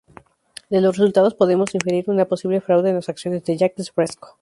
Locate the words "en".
2.89-2.95